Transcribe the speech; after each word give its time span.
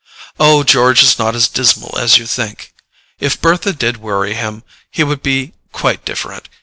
"Oh, 0.39 0.63
George 0.63 1.03
is 1.03 1.19
not 1.19 1.35
as 1.35 1.47
dismal 1.47 1.95
as 1.99 2.17
you 2.17 2.25
think. 2.25 2.73
If 3.19 3.39
Bertha 3.39 3.71
did 3.71 3.97
worry 3.97 4.33
him 4.33 4.63
he 4.89 5.03
would 5.03 5.21
be 5.21 5.53
quite 5.73 6.03
different. 6.05 6.49